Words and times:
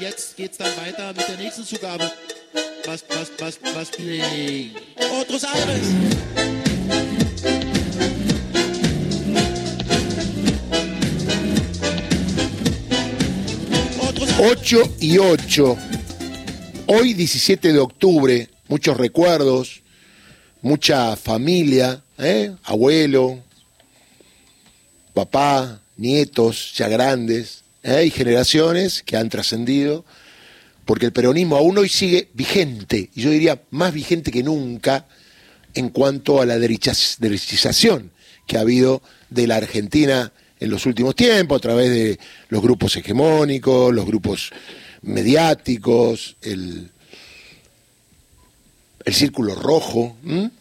jetzt 0.00 0.36
geht's 0.36 0.58
dann 0.58 0.76
weiter 0.76 1.08
mit 1.08 1.28
der 1.28 1.36
nächsten 1.36 1.64
Zugabe. 1.64 2.10
Was, 2.84 3.04
was, 3.08 3.30
was, 3.38 3.58
was, 3.74 3.90
play. 3.90 4.70
Otros 5.20 5.44
Aires. 5.44 5.86
Ocho 14.40 14.88
y 15.00 15.18
8. 15.18 15.76
Hoy 16.86 17.12
17 17.12 17.72
de 17.72 17.78
octubre, 17.80 18.48
muchos 18.68 18.96
recuerdos, 18.96 19.82
mucha 20.62 21.16
familia, 21.16 22.02
¿eh? 22.16 22.54
abuelo, 22.62 23.42
papá, 25.12 25.80
nietos 25.96 26.72
ya 26.74 26.88
grandes, 26.88 27.64
¿eh? 27.88 28.06
y 28.06 28.10
generaciones 28.10 29.02
que 29.02 29.16
han 29.16 29.28
trascendido, 29.28 30.04
porque 30.84 31.06
el 31.06 31.12
peronismo 31.12 31.56
aún 31.56 31.78
hoy 31.78 31.88
sigue 31.88 32.28
vigente, 32.34 33.10
y 33.14 33.22
yo 33.22 33.30
diría 33.30 33.62
más 33.70 33.92
vigente 33.92 34.30
que 34.30 34.42
nunca 34.42 35.06
en 35.74 35.90
cuanto 35.90 36.40
a 36.40 36.46
la 36.46 36.58
derechización 36.58 38.10
que 38.46 38.56
ha 38.56 38.62
habido 38.62 39.02
de 39.30 39.46
la 39.46 39.56
Argentina 39.56 40.32
en 40.60 40.70
los 40.70 40.86
últimos 40.86 41.14
tiempos, 41.14 41.58
a 41.58 41.60
través 41.60 41.90
de 41.90 42.18
los 42.48 42.62
grupos 42.62 42.96
hegemónicos, 42.96 43.94
los 43.94 44.06
grupos 44.06 44.50
mediáticos, 45.02 46.36
el, 46.42 46.90
el 49.04 49.14
círculo 49.14 49.54
rojo. 49.54 50.16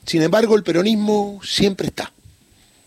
Sin 0.05 0.22
embargo, 0.22 0.55
el 0.55 0.64
peronismo 0.64 1.39
siempre 1.44 1.88
está. 1.88 2.12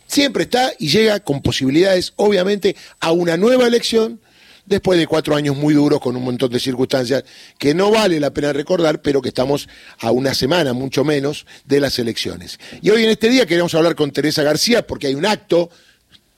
Siempre 0.07 0.45
está 0.45 0.73
y 0.79 0.89
llega 0.89 1.21
con 1.21 1.41
posibilidades, 1.41 2.13
obviamente, 2.17 2.77
a 3.01 3.13
una 3.13 3.37
nueva 3.37 3.67
elección 3.67 4.21
después 4.71 4.99
de 4.99 5.07
cuatro 5.07 5.35
años 5.35 5.57
muy 5.57 5.75
duros 5.75 6.01
con 6.01 6.17
un 6.17 6.25
montón 6.25 6.51
de 6.51 6.61
circunstancias 6.61 7.25
que 7.59 7.75
no 7.75 7.91
vale 7.91 8.21
la 8.21 8.31
pena 8.31 8.53
recordar, 8.53 9.03
pero 9.03 9.21
que 9.21 9.29
estamos 9.29 9.69
a 9.99 10.13
una 10.13 10.33
semana, 10.33 10.73
mucho 10.73 11.05
menos, 11.05 11.45
de 11.67 11.81
las 11.81 11.99
elecciones. 11.99 12.59
Y 12.81 12.89
hoy 12.91 13.05
en 13.05 13.11
este 13.11 13.29
día 13.29 13.45
queremos 13.47 13.75
hablar 13.75 13.97
con 13.97 14.13
Teresa 14.13 14.45
García 14.45 14.87
porque 14.87 15.09
hay 15.09 15.15
un 15.15 15.27
acto 15.27 15.69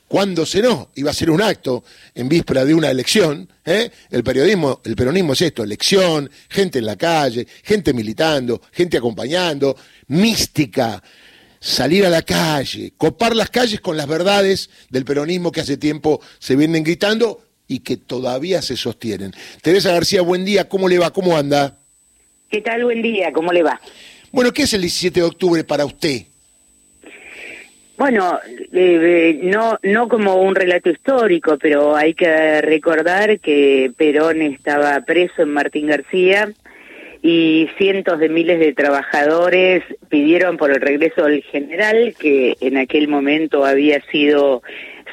¿Cuándo 0.08 0.44
se 0.44 0.60
no? 0.60 0.90
Iba 0.96 1.10
a 1.10 1.14
ser 1.14 1.30
un 1.30 1.40
acto 1.40 1.84
en 2.14 2.28
víspera 2.28 2.66
de 2.66 2.74
una 2.74 2.90
elección. 2.90 3.48
¿eh? 3.64 3.90
El 4.10 4.22
periodismo, 4.22 4.82
el 4.84 4.94
peronismo 4.94 5.32
es 5.32 5.40
esto, 5.40 5.64
elección, 5.64 6.30
gente 6.50 6.80
en 6.80 6.84
la 6.84 6.96
calle, 6.96 7.46
gente 7.62 7.94
militando, 7.94 8.60
gente 8.72 8.98
acompañando, 8.98 9.74
mística, 10.08 11.02
salir 11.58 12.04
a 12.04 12.10
la 12.10 12.20
calle, 12.20 12.92
copar 12.98 13.34
las 13.34 13.48
calles 13.48 13.80
con 13.80 13.96
las 13.96 14.06
verdades 14.06 14.68
del 14.90 15.06
peronismo 15.06 15.50
que 15.50 15.62
hace 15.62 15.78
tiempo 15.78 16.20
se 16.38 16.56
vienen 16.56 16.84
gritando 16.84 17.42
y 17.72 17.80
que 17.80 17.96
todavía 17.96 18.62
se 18.62 18.76
sostienen. 18.76 19.32
Teresa 19.62 19.92
García, 19.92 20.22
buen 20.22 20.44
día, 20.44 20.68
¿cómo 20.68 20.88
le 20.88 20.98
va? 20.98 21.10
¿Cómo 21.10 21.36
anda? 21.36 21.74
¿Qué 22.50 22.60
tal? 22.60 22.84
Buen 22.84 23.00
día, 23.00 23.32
¿cómo 23.32 23.52
le 23.52 23.62
va? 23.62 23.80
Bueno, 24.30 24.52
¿qué 24.52 24.62
es 24.62 24.74
el 24.74 24.82
17 24.82 25.20
de 25.20 25.26
octubre 25.26 25.64
para 25.64 25.84
usted? 25.86 26.22
Bueno, 27.96 28.38
eh, 28.72 29.40
no, 29.42 29.78
no 29.82 30.08
como 30.08 30.36
un 30.36 30.54
relato 30.54 30.90
histórico, 30.90 31.56
pero 31.56 31.94
hay 31.96 32.14
que 32.14 32.60
recordar 32.60 33.38
que 33.40 33.92
Perón 33.96 34.42
estaba 34.42 35.00
preso 35.00 35.42
en 35.42 35.50
Martín 35.50 35.86
García 35.86 36.52
y 37.22 37.68
cientos 37.78 38.18
de 38.18 38.28
miles 38.28 38.58
de 38.58 38.72
trabajadores 38.72 39.84
pidieron 40.08 40.56
por 40.56 40.72
el 40.72 40.80
regreso 40.80 41.24
del 41.24 41.42
general, 41.44 42.14
que 42.18 42.56
en 42.60 42.76
aquel 42.76 43.08
momento 43.08 43.64
había 43.64 44.00
sido 44.10 44.62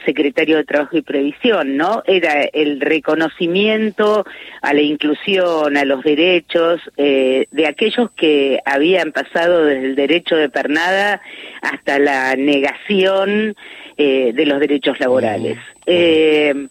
secretario 0.05 0.57
de 0.57 0.63
Trabajo 0.63 0.97
y 0.97 1.01
Previsión, 1.01 1.77
¿no? 1.77 2.03
Era 2.05 2.43
el 2.43 2.79
reconocimiento 2.79 4.25
a 4.61 4.73
la 4.73 4.81
inclusión, 4.81 5.77
a 5.77 5.85
los 5.85 6.03
derechos 6.03 6.81
eh, 6.97 7.45
de 7.51 7.67
aquellos 7.67 8.11
que 8.11 8.59
habían 8.65 9.11
pasado 9.11 9.65
desde 9.65 9.85
el 9.85 9.95
derecho 9.95 10.35
de 10.35 10.49
pernada 10.49 11.21
hasta 11.61 11.99
la 11.99 12.35
negación 12.35 13.55
eh, 13.97 14.31
de 14.33 14.45
los 14.45 14.59
derechos 14.59 14.99
laborales. 14.99 15.57
Eh, 15.85 16.67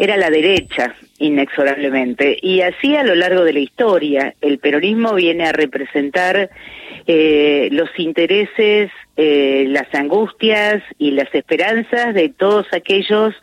era 0.00 0.16
la 0.16 0.30
derecha, 0.30 0.94
inexorablemente. 1.18 2.38
Y 2.40 2.62
así 2.62 2.96
a 2.96 3.04
lo 3.04 3.14
largo 3.14 3.44
de 3.44 3.52
la 3.52 3.58
historia, 3.58 4.34
el 4.40 4.58
peronismo 4.58 5.12
viene 5.12 5.44
a 5.44 5.52
representar 5.52 6.48
eh, 7.06 7.68
los 7.70 7.90
intereses, 7.98 8.90
eh, 9.18 9.66
las 9.68 9.94
angustias 9.94 10.82
y 10.96 11.10
las 11.10 11.28
esperanzas 11.34 12.14
de 12.14 12.30
todos 12.30 12.66
aquellos 12.72 13.34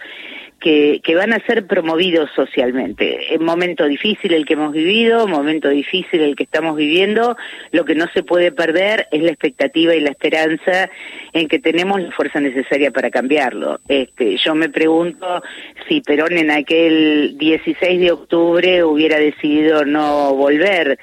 que, 0.59 1.01
que, 1.03 1.15
van 1.15 1.33
a 1.33 1.45
ser 1.45 1.67
promovidos 1.67 2.29
socialmente. 2.35 3.33
Es 3.33 3.39
momento 3.39 3.85
difícil 3.85 4.33
el 4.33 4.45
que 4.45 4.53
hemos 4.53 4.73
vivido, 4.73 5.27
momento 5.27 5.69
difícil 5.69 6.21
el 6.21 6.35
que 6.35 6.43
estamos 6.43 6.75
viviendo, 6.75 7.37
lo 7.71 7.85
que 7.85 7.95
no 7.95 8.07
se 8.13 8.23
puede 8.23 8.51
perder 8.51 9.07
es 9.11 9.21
la 9.21 9.31
expectativa 9.31 9.93
y 9.95 10.01
la 10.01 10.09
esperanza 10.09 10.89
en 11.33 11.47
que 11.47 11.59
tenemos 11.59 12.01
la 12.01 12.11
fuerza 12.11 12.39
necesaria 12.39 12.91
para 12.91 13.11
cambiarlo. 13.11 13.79
Este, 13.87 14.37
yo 14.37 14.55
me 14.55 14.69
pregunto 14.69 15.43
si 15.87 16.01
Perón 16.01 16.37
en 16.37 16.51
aquel 16.51 17.37
16 17.37 17.99
de 17.99 18.11
octubre 18.11 18.83
hubiera 18.83 19.19
decidido 19.19 19.85
no 19.85 20.33
volver 20.33 20.97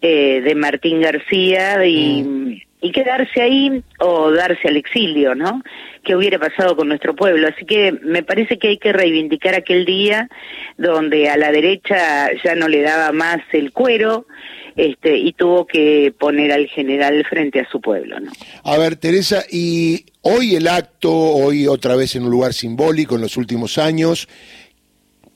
eh, 0.00 0.40
de 0.42 0.54
Martín 0.54 1.00
García 1.00 1.84
y... 1.84 2.22
Mm 2.22 2.41
y 2.82 2.90
quedarse 2.90 3.40
ahí 3.40 3.82
o 4.00 4.32
darse 4.32 4.68
al 4.68 4.76
exilio, 4.76 5.36
¿no? 5.36 5.62
¿Qué 6.02 6.16
hubiera 6.16 6.40
pasado 6.40 6.76
con 6.76 6.88
nuestro 6.88 7.14
pueblo? 7.14 7.46
Así 7.46 7.64
que 7.64 7.92
me 7.92 8.24
parece 8.24 8.58
que 8.58 8.68
hay 8.68 8.78
que 8.78 8.92
reivindicar 8.92 9.54
aquel 9.54 9.84
día 9.84 10.28
donde 10.76 11.30
a 11.30 11.36
la 11.36 11.52
derecha 11.52 12.30
ya 12.42 12.56
no 12.56 12.66
le 12.68 12.82
daba 12.82 13.12
más 13.12 13.38
el 13.52 13.72
cuero 13.72 14.26
este, 14.74 15.16
y 15.16 15.32
tuvo 15.32 15.64
que 15.64 16.12
poner 16.18 16.50
al 16.50 16.66
general 16.66 17.24
frente 17.24 17.60
a 17.60 17.70
su 17.70 17.80
pueblo, 17.80 18.18
¿no? 18.18 18.32
A 18.64 18.76
ver, 18.78 18.96
Teresa, 18.96 19.44
y 19.48 20.04
hoy 20.22 20.56
el 20.56 20.66
acto, 20.66 21.12
hoy 21.12 21.68
otra 21.68 21.94
vez 21.94 22.16
en 22.16 22.24
un 22.24 22.30
lugar 22.30 22.52
simbólico 22.52 23.14
en 23.14 23.20
los 23.20 23.36
últimos 23.36 23.78
años, 23.78 24.28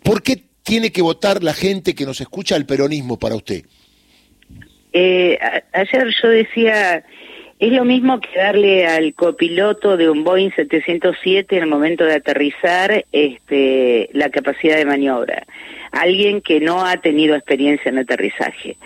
¿por 0.03 0.23
qué 0.25 0.43
tiene 0.65 0.91
que 0.91 1.01
votar 1.01 1.45
la 1.45 1.55
gente 1.55 1.95
que 1.95 2.07
nos 2.07 2.21
escucha 2.21 2.57
al 2.57 2.67
peronismo 2.67 3.21
para 3.21 3.37
usted? 3.37 3.63
Eh, 4.93 5.39
ayer 5.73 6.07
yo 6.21 6.29
decía 6.29 7.05
es 7.59 7.73
lo 7.73 7.85
mismo 7.85 8.21
que 8.21 8.39
darle 8.39 8.87
al 8.87 9.15
copiloto 9.15 9.97
de 9.97 10.11
un 10.11 10.25
Boeing 10.25 10.51
707 10.51 11.57
en 11.57 11.63
el 11.63 11.69
momento 11.69 12.05
de 12.05 12.15
aterrizar 12.15 13.05
este, 13.13 14.11
la 14.13 14.29
capacidad 14.31 14.77
de 14.77 14.85
maniobra. 14.85 15.47
Alguien 16.01 16.41
que 16.41 16.61
no 16.61 16.85
ha 16.85 16.97
tenido 16.99 17.35
experiencia 17.35 17.89
en 17.89 17.99
aterrizaje. 17.99 18.77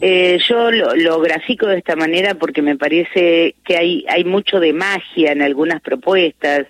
Eh, 0.00 0.38
yo 0.48 0.70
lo, 0.70 0.94
lo, 0.94 1.20
grafico 1.20 1.66
de 1.66 1.78
esta 1.78 1.96
manera 1.96 2.34
porque 2.34 2.62
me 2.62 2.76
parece 2.76 3.54
que 3.64 3.76
hay, 3.76 4.04
hay 4.08 4.24
mucho 4.24 4.60
de 4.60 4.72
magia 4.72 5.32
en 5.32 5.42
algunas 5.42 5.80
propuestas, 5.80 6.66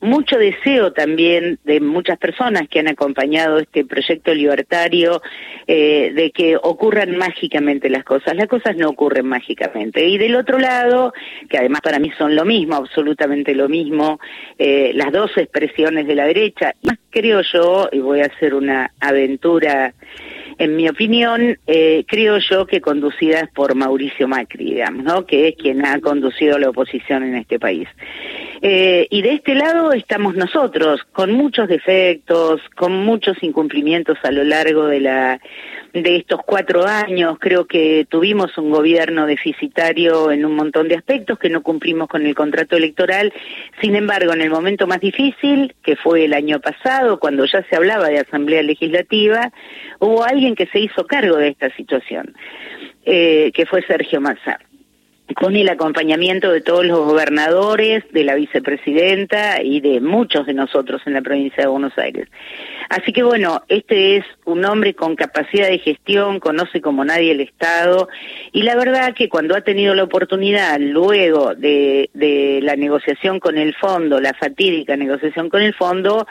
mucho 0.00 0.36
deseo 0.38 0.92
también 0.92 1.58
de 1.64 1.80
muchas 1.80 2.18
personas 2.18 2.68
que 2.68 2.80
han 2.80 2.88
acompañado 2.88 3.58
este 3.58 3.84
proyecto 3.84 4.34
libertario 4.34 5.22
eh, 5.66 6.12
de 6.14 6.30
que 6.30 6.56
ocurran 6.56 7.16
mágicamente 7.16 7.88
las 7.88 8.04
cosas. 8.04 8.36
Las 8.36 8.48
cosas 8.48 8.76
no 8.76 8.88
ocurren 8.88 9.26
mágicamente. 9.26 10.06
Y 10.06 10.18
del 10.18 10.36
otro 10.36 10.58
lado, 10.58 11.12
que 11.48 11.58
además 11.58 11.80
para 11.80 11.98
mí 11.98 12.10
son 12.18 12.34
lo 12.34 12.44
mismo, 12.44 12.76
absolutamente 12.76 13.54
lo 13.54 13.68
mismo, 13.68 14.20
eh, 14.58 14.92
las 14.94 15.12
dos 15.12 15.30
expresiones 15.36 16.06
de 16.06 16.14
la 16.14 16.26
derecha, 16.26 16.74
más 16.82 16.98
creo 17.12 17.42
yo, 17.42 17.88
y 17.92 18.00
voy 18.00 18.20
a 18.20 18.26
hacer 18.26 18.54
una 18.54 18.90
aventura 18.98 19.94
en 20.58 20.76
mi 20.76 20.88
opinión, 20.88 21.58
eh, 21.66 22.04
creo 22.06 22.38
yo 22.38 22.66
que 22.66 22.80
conducidas 22.80 23.48
por 23.54 23.74
Mauricio 23.74 24.28
Macri, 24.28 24.74
digamos, 24.74 25.04
¿no? 25.04 25.26
Que 25.26 25.48
es 25.48 25.56
quien 25.56 25.84
ha 25.84 26.00
conducido 26.00 26.58
la 26.58 26.70
oposición 26.70 27.22
en 27.24 27.36
este 27.36 27.58
país. 27.58 27.88
Eh, 28.60 29.06
y 29.10 29.22
de 29.22 29.34
este 29.34 29.54
lado 29.54 29.92
estamos 29.92 30.36
nosotros, 30.36 31.00
con 31.12 31.32
muchos 31.32 31.68
defectos, 31.68 32.60
con 32.76 32.92
muchos 33.04 33.42
incumplimientos 33.42 34.18
a 34.22 34.30
lo 34.30 34.44
largo 34.44 34.86
de 34.86 35.00
la 35.00 35.40
de 35.92 36.16
estos 36.16 36.40
cuatro 36.44 36.86
años. 36.86 37.36
Creo 37.38 37.66
que 37.66 38.06
tuvimos 38.08 38.56
un 38.58 38.70
gobierno 38.70 39.26
deficitario 39.26 40.30
en 40.30 40.44
un 40.44 40.54
montón 40.54 40.88
de 40.88 40.96
aspectos 40.96 41.38
que 41.38 41.50
no 41.50 41.62
cumplimos 41.62 42.08
con 42.08 42.24
el 42.26 42.34
contrato 42.34 42.76
electoral. 42.76 43.32
Sin 43.80 43.94
embargo, 43.96 44.32
en 44.32 44.40
el 44.40 44.50
momento 44.50 44.86
más 44.86 45.00
difícil, 45.00 45.74
que 45.82 45.96
fue 45.96 46.24
el 46.24 46.34
año 46.34 46.60
pasado, 46.60 47.18
cuando 47.18 47.44
ya 47.44 47.62
se 47.68 47.76
hablaba 47.76 48.08
de 48.08 48.20
asamblea 48.20 48.62
legislativa, 48.62 49.52
hubo 49.98 50.24
alguien 50.24 50.54
que 50.54 50.66
se 50.66 50.80
hizo 50.80 51.06
cargo 51.06 51.36
de 51.36 51.48
esta 51.48 51.74
situación, 51.76 52.34
eh, 53.04 53.52
que 53.54 53.66
fue 53.66 53.82
Sergio 53.82 54.20
Massa. 54.20 54.58
Con 55.34 55.56
el 55.56 55.68
acompañamiento 55.68 56.50
de 56.50 56.60
todos 56.60 56.84
los 56.84 56.98
gobernadores, 56.98 58.04
de 58.12 58.24
la 58.24 58.34
vicepresidenta 58.34 59.62
y 59.62 59.80
de 59.80 60.00
muchos 60.00 60.46
de 60.46 60.54
nosotros 60.54 61.00
en 61.06 61.14
la 61.14 61.22
provincia 61.22 61.62
de 61.62 61.68
Buenos 61.68 61.96
Aires. 61.96 62.28
Así 62.88 63.12
que 63.12 63.22
bueno, 63.22 63.62
este 63.68 64.16
es 64.16 64.24
un 64.44 64.64
hombre 64.64 64.94
con 64.94 65.16
capacidad 65.16 65.68
de 65.68 65.78
gestión, 65.78 66.40
conoce 66.40 66.80
como 66.80 67.04
nadie 67.04 67.32
el 67.32 67.40
Estado 67.40 68.08
y 68.52 68.62
la 68.62 68.76
verdad 68.76 69.14
que 69.14 69.28
cuando 69.28 69.56
ha 69.56 69.62
tenido 69.62 69.94
la 69.94 70.04
oportunidad, 70.04 70.78
luego 70.78 71.54
de, 71.54 72.10
la 72.62 72.76
negociación 72.76 73.40
con 73.40 73.56
el 73.56 73.74
fondo, 73.76 74.20
la 74.20 74.34
fatídica 74.34 74.96
negociación 74.96 75.48
con 75.48 75.62
el 75.62 75.72
fondo, 75.74 76.26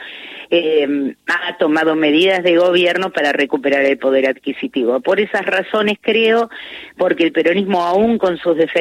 eh, 0.52 1.16
ha 1.28 1.58
tomado 1.58 1.96
medidas 1.96 2.44
de 2.44 2.58
gobierno 2.58 3.12
para 3.12 3.32
recuperar 3.32 3.86
el 3.86 3.98
poder 3.98 4.28
adquisitivo. 4.28 5.00
Por 5.00 5.20
esas 5.20 5.46
razones 5.46 5.98
creo, 6.00 6.50
porque 6.98 7.24
el 7.24 7.32
peronismo 7.32 7.84
aún 7.84 8.18
con 8.18 8.38
sus 8.38 8.58
defectos 8.58 8.81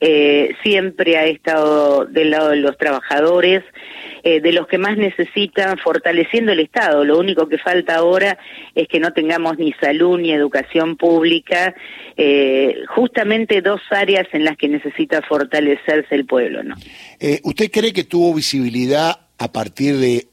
eh, 0.00 0.54
siempre 0.62 1.16
ha 1.16 1.26
estado 1.26 2.04
del 2.06 2.30
lado 2.30 2.50
de 2.50 2.56
los 2.56 2.76
trabajadores, 2.76 3.62
eh, 4.22 4.40
de 4.40 4.52
los 4.52 4.66
que 4.66 4.76
más 4.76 4.98
necesitan, 4.98 5.78
fortaleciendo 5.78 6.52
el 6.52 6.60
Estado. 6.60 7.04
Lo 7.04 7.18
único 7.18 7.48
que 7.48 7.56
falta 7.56 7.96
ahora 7.96 8.38
es 8.74 8.86
que 8.86 9.00
no 9.00 9.14
tengamos 9.14 9.56
ni 9.58 9.72
salud 9.80 10.18
ni 10.20 10.30
educación 10.30 10.96
pública, 10.96 11.74
eh, 12.18 12.76
justamente 12.94 13.62
dos 13.62 13.80
áreas 13.90 14.26
en 14.32 14.44
las 14.44 14.58
que 14.58 14.68
necesita 14.68 15.22
fortalecerse 15.22 16.14
el 16.14 16.26
pueblo. 16.26 16.62
¿no? 16.62 16.74
Eh, 17.18 17.40
¿Usted 17.44 17.70
cree 17.70 17.94
que 17.94 18.04
tuvo 18.04 18.34
visibilidad 18.34 19.20
a 19.38 19.52
partir 19.52 19.96
de 19.96 20.26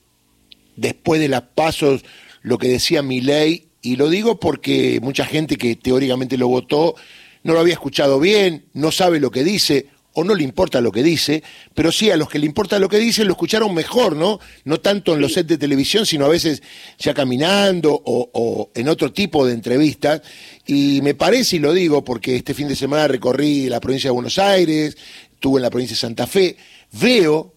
después 0.76 1.22
de 1.22 1.30
las 1.30 1.44
pasos 1.44 2.04
lo 2.42 2.58
que 2.58 2.68
decía 2.68 3.02
mi 3.02 3.22
ley? 3.22 3.68
Y 3.82 3.96
lo 3.96 4.10
digo 4.10 4.38
porque 4.38 5.00
mucha 5.02 5.26
gente 5.26 5.56
que 5.56 5.78
teóricamente 5.78 6.38
lo 6.38 6.50
votó 6.50 6.96
no 7.44 7.54
lo 7.54 7.60
había 7.60 7.74
escuchado 7.74 8.20
bien, 8.20 8.66
no 8.74 8.92
sabe 8.92 9.20
lo 9.20 9.32
que 9.32 9.44
dice, 9.44 9.88
o 10.20 10.24
no 10.24 10.34
le 10.34 10.44
importa 10.44 10.82
lo 10.82 10.92
que 10.92 11.04
dice, 11.04 11.44
pero 11.76 11.92
sí 11.92 12.10
a 12.10 12.18
los 12.18 12.28
que 12.28 12.40
le 12.40 12.48
importa 12.48 12.80
lo 12.80 12.90
que 12.90 12.98
dice 12.98 13.24
lo 13.24 13.34
escucharon 13.34 13.72
mejor, 13.76 14.16
¿no? 14.16 14.40
No 14.64 14.80
tanto 14.80 15.14
en 15.14 15.22
los 15.22 15.34
sets 15.34 15.48
de 15.48 15.60
televisión, 15.60 16.08
sino 16.08 16.26
a 16.26 16.30
veces 16.30 16.64
ya 16.98 17.14
caminando 17.14 17.94
o, 17.94 18.30
o, 18.34 18.72
en 18.74 18.90
otro 18.90 19.14
tipo 19.14 19.46
de 19.46 19.54
entrevistas. 19.54 20.24
Y 20.66 21.02
me 21.04 21.14
parece, 21.14 21.58
y 21.58 21.60
lo 21.60 21.72
digo 21.72 22.04
porque 22.04 22.36
este 22.36 22.56
fin 22.56 22.68
de 22.68 22.76
semana 22.76 23.08
recorrí 23.08 23.70
la 23.70 23.80
provincia 23.80 24.08
de 24.08 24.14
Buenos 24.16 24.40
Aires, 24.40 24.98
estuve 25.32 25.60
en 25.60 25.64
la 25.64 25.70
provincia 25.70 25.94
de 25.94 26.00
Santa 26.00 26.26
Fe, 26.26 26.58
veo 26.94 27.54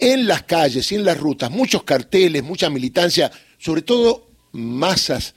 en 0.00 0.26
las 0.26 0.42
calles 0.42 0.90
y 0.90 0.96
en 0.96 1.04
las 1.04 1.16
rutas 1.16 1.52
muchos 1.52 1.84
carteles, 1.84 2.42
mucha 2.42 2.68
militancia, 2.70 3.30
sobre 3.56 3.82
todo 3.82 4.26
masas 4.50 5.36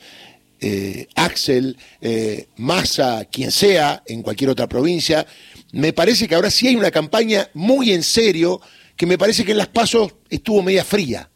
eh, 0.64 1.08
Axel, 1.16 1.76
eh, 2.02 2.46
Massa, 2.58 3.26
quien 3.32 3.52
sea, 3.52 4.02
en 4.08 4.22
cualquier 4.22 4.50
otra 4.50 4.68
provincia, 4.68 5.26
me 5.74 5.92
parece 5.92 6.28
que 6.28 6.36
ahora 6.36 6.50
sí 6.50 6.68
hay 6.68 6.76
una 6.76 6.92
campaña 6.92 7.48
muy 7.54 7.92
en 7.92 8.02
serio, 8.02 8.62
que 8.96 9.06
me 9.06 9.18
parece 9.18 9.44
que 9.44 9.52
en 9.52 9.58
las 9.58 9.68
pasos 9.68 10.16
estuvo 10.30 10.64
media 10.64 10.84
fría. 10.84 11.30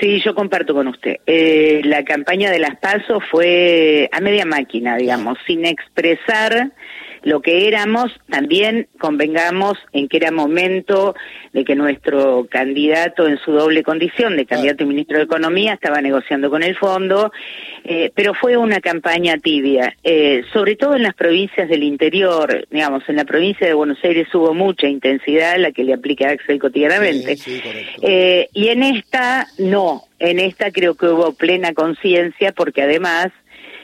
Sí, 0.00 0.20
yo 0.24 0.34
comparto 0.34 0.74
con 0.74 0.88
usted. 0.88 1.16
Eh, 1.26 1.82
la 1.84 2.04
campaña 2.04 2.50
de 2.50 2.58
las 2.58 2.76
pasos 2.78 3.22
fue 3.30 4.08
a 4.10 4.20
media 4.20 4.44
máquina, 4.44 4.96
digamos, 4.96 5.38
sin 5.46 5.64
expresar 5.64 6.72
lo 7.24 7.40
que 7.40 7.68
éramos, 7.68 8.10
también 8.28 8.88
convengamos 8.98 9.78
en 9.92 10.08
que 10.08 10.16
era 10.16 10.30
momento 10.30 11.14
de 11.52 11.64
que 11.64 11.74
nuestro 11.74 12.46
candidato 12.50 13.28
en 13.28 13.38
su 13.38 13.52
doble 13.52 13.82
condición 13.82 14.36
de 14.36 14.46
candidato 14.46 14.82
y 14.82 14.86
ministro 14.86 15.18
de 15.18 15.24
Economía 15.24 15.74
estaba 15.74 16.00
negociando 16.00 16.50
con 16.50 16.62
el 16.62 16.76
fondo, 16.76 17.32
eh, 17.84 18.10
pero 18.14 18.34
fue 18.34 18.56
una 18.56 18.80
campaña 18.80 19.36
tibia, 19.38 19.94
eh, 20.02 20.42
sobre 20.52 20.76
todo 20.76 20.96
en 20.96 21.02
las 21.02 21.14
provincias 21.14 21.68
del 21.68 21.82
interior, 21.82 22.66
digamos, 22.70 23.08
en 23.08 23.16
la 23.16 23.24
provincia 23.24 23.66
de 23.66 23.74
Buenos 23.74 23.98
Aires 24.02 24.26
hubo 24.34 24.54
mucha 24.54 24.88
intensidad, 24.88 25.58
la 25.58 25.72
que 25.72 25.84
le 25.84 25.94
aplica 25.94 26.30
Axel 26.30 26.58
cotidianamente, 26.58 27.36
Sí, 27.36 27.56
sí, 27.56 27.60
correcto. 27.60 28.00
eh, 28.02 28.48
y 28.52 28.68
en 28.68 28.82
esta 28.82 29.46
no, 29.58 30.04
en 30.18 30.38
esta 30.38 30.70
creo 30.70 30.94
que 30.94 31.06
hubo 31.06 31.34
plena 31.34 31.72
conciencia 31.72 32.52
porque 32.52 32.82
además 32.82 33.28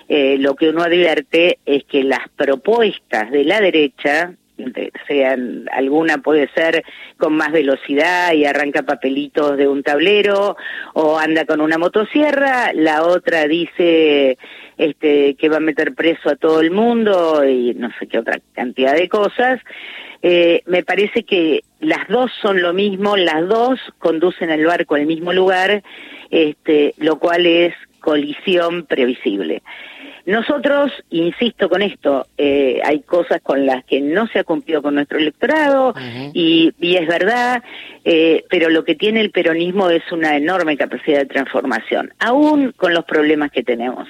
eh, 0.09 0.37
lo 0.39 0.55
que 0.55 0.71
uno 0.71 0.83
advierte 0.83 1.59
es 1.67 1.85
que 1.85 2.03
las 2.05 2.29
propuestas 2.37 3.31
de 3.31 3.45
la 3.45 3.61
derecha, 3.61 4.33
de- 4.57 4.91
sean 5.07 5.69
alguna 5.73 6.19
puede 6.19 6.49
ser 6.49 6.83
con 7.17 7.35
más 7.35 7.53
velocidad 7.53 8.33
y 8.33 8.45
arranca 8.45 8.83
papelitos 8.83 9.57
de 9.57 9.69
un 9.69 9.83
tablero 9.83 10.57
o 10.95 11.19
anda 11.19 11.45
con 11.45 11.61
una 11.61 11.79
motosierra, 11.79 12.73
la 12.73 13.05
otra 13.05 13.47
dice 13.47 14.37
este 14.77 15.35
que 15.35 15.49
va 15.49 15.57
a 15.59 15.61
meter 15.61 15.95
preso 15.95 16.31
a 16.31 16.37
todo 16.37 16.61
el 16.61 16.71
mundo 16.71 17.45
y 17.49 17.75
no 17.75 17.91
sé 17.99 18.07
qué 18.07 18.19
otra 18.19 18.41
cantidad 18.55 18.95
de 18.95 19.09
cosas. 19.09 19.61
Eh, 20.23 20.63
me 20.67 20.83
parece 20.83 21.23
que 21.23 21.63
las 21.79 22.09
dos 22.09 22.33
son 22.43 22.61
lo 22.61 22.73
mismo, 22.73 23.17
las 23.17 23.47
dos 23.47 23.79
conducen 23.99 24.51
al 24.51 24.65
barco 24.65 24.97
al 24.97 25.07
mismo 25.07 25.33
lugar, 25.33 25.83
este, 26.31 26.95
lo 26.99 27.19
cual 27.21 27.47
es 27.47 27.75
colisión 28.01 28.85
previsible. 28.87 29.63
Nosotros, 30.29 30.93
insisto 31.09 31.71
con 31.71 31.81
esto, 31.81 32.27
eh, 32.37 32.83
hay 32.85 33.01
cosas 33.01 33.41
con 33.41 33.65
las 33.65 33.83
que 33.87 34.03
no 34.03 34.27
se 34.27 34.41
ha 34.41 34.45
cumplido 34.45 34.83
con 34.83 34.95
nuestro 34.95 35.17
electorado 35.17 35.95
y, 36.35 36.71
y 36.79 36.97
es 36.97 37.09
verdad, 37.09 37.63
eh, 38.05 38.45
pero 38.51 38.69
lo 38.69 38.85
que 38.85 38.95
tiene 38.95 39.23
el 39.23 39.31
peronismo 39.31 39.89
es 39.89 40.03
una 40.13 40.37
enorme 40.37 40.77
capacidad 40.77 41.21
de 41.21 41.25
transformación, 41.25 42.13
aún 42.19 42.73
con 42.73 42.93
los 42.93 43.07
problemas 43.07 43.51
que 43.53 43.63
tenemos. 43.63 44.07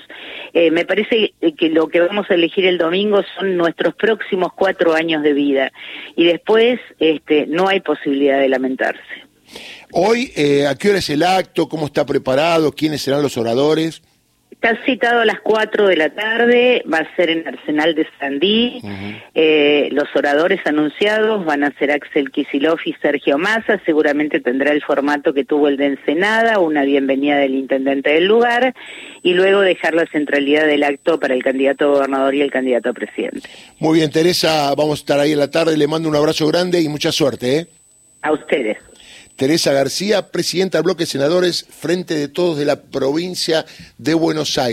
Eh, 0.54 0.72
me 0.72 0.84
parece 0.84 1.34
que 1.56 1.68
lo 1.68 1.86
que 1.86 2.00
vamos 2.00 2.26
a 2.28 2.34
elegir 2.34 2.66
el 2.66 2.78
domingo 2.78 3.22
son 3.38 3.56
nuestros 3.56 3.94
próximos 3.94 4.52
cuatro 4.56 4.94
años 4.94 5.22
de 5.22 5.34
vida 5.34 5.70
y 6.16 6.24
después 6.24 6.80
este, 6.98 7.46
no 7.46 7.68
hay 7.68 7.78
posibilidad 7.78 8.40
de 8.40 8.48
lamentarse. 8.48 9.28
Hoy, 9.92 10.32
eh, 10.34 10.66
¿a 10.66 10.74
qué 10.74 10.90
hora 10.90 10.98
es 10.98 11.10
el 11.10 11.22
acto? 11.22 11.68
¿Cómo 11.68 11.86
está 11.86 12.04
preparado? 12.04 12.72
¿Quiénes 12.72 13.02
serán 13.02 13.22
los 13.22 13.36
oradores? 13.36 14.02
Está 14.60 14.76
citado 14.84 15.20
a 15.20 15.24
las 15.24 15.38
4 15.38 15.86
de 15.86 15.96
la 15.96 16.10
tarde, 16.10 16.82
va 16.92 16.98
a 16.98 17.14
ser 17.14 17.30
en 17.30 17.46
Arsenal 17.46 17.94
de 17.94 18.08
Sandí. 18.18 18.82
Eh, 19.32 19.88
los 19.92 20.08
oradores 20.16 20.58
anunciados 20.66 21.44
van 21.44 21.62
a 21.62 21.70
ser 21.78 21.92
Axel 21.92 22.32
Kisilov 22.32 22.80
y 22.84 22.92
Sergio 22.94 23.38
Massa. 23.38 23.80
Seguramente 23.86 24.40
tendrá 24.40 24.72
el 24.72 24.82
formato 24.82 25.32
que 25.32 25.44
tuvo 25.44 25.68
el 25.68 25.76
de 25.76 25.86
Ensenada, 25.86 26.58
una 26.58 26.82
bienvenida 26.82 27.36
del 27.36 27.54
intendente 27.54 28.10
del 28.10 28.24
lugar, 28.24 28.74
y 29.22 29.34
luego 29.34 29.60
dejar 29.60 29.94
la 29.94 30.06
centralidad 30.06 30.66
del 30.66 30.82
acto 30.82 31.20
para 31.20 31.34
el 31.34 31.44
candidato 31.44 31.84
a 31.84 31.88
gobernador 31.94 32.34
y 32.34 32.40
el 32.40 32.50
candidato 32.50 32.88
a 32.88 32.94
presidente. 32.94 33.48
Muy 33.78 34.00
bien, 34.00 34.10
Teresa, 34.10 34.74
vamos 34.74 34.98
a 34.98 35.02
estar 35.02 35.20
ahí 35.20 35.30
en 35.30 35.38
la 35.38 35.52
tarde. 35.52 35.76
Le 35.76 35.86
mando 35.86 36.08
un 36.08 36.16
abrazo 36.16 36.48
grande 36.48 36.80
y 36.80 36.88
mucha 36.88 37.12
suerte. 37.12 37.58
¿eh? 37.58 37.66
A 38.22 38.32
ustedes. 38.32 38.76
Teresa 39.38 39.72
García, 39.72 40.32
presidenta 40.32 40.78
del 40.78 40.82
bloque 40.82 41.06
senadores, 41.06 41.64
frente 41.70 42.14
de 42.14 42.26
todos 42.26 42.58
de 42.58 42.64
la 42.64 42.82
provincia 42.82 43.64
de 43.96 44.14
Buenos 44.14 44.58
Aires. 44.58 44.66